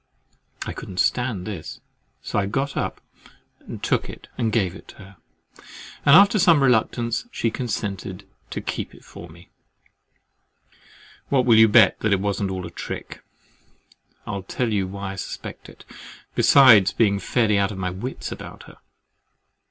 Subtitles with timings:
[0.65, 1.79] —I could not stand this.
[2.23, 3.01] So I got up
[3.59, 5.17] and took it, and gave it her,
[6.03, 9.51] and after some reluctance, she consented to "keep it for me."
[11.29, 13.23] What will you bet me that it wasn't all a trick?
[14.25, 15.85] I'll tell you why I suspect it,
[16.33, 18.77] besides being fairly out of my wits about her.